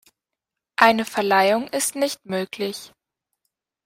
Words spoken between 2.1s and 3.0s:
möglich.